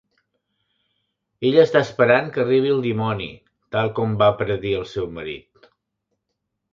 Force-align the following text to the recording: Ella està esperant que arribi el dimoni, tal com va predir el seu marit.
Ella 1.49 1.65
està 1.67 1.81
esperant 1.87 2.31
que 2.37 2.41
arribi 2.43 2.71
el 2.77 2.81
dimoni, 2.85 3.27
tal 3.77 3.91
com 3.99 4.15
va 4.23 4.31
predir 4.39 4.73
el 4.81 4.89
seu 4.95 5.07
marit. 5.19 5.69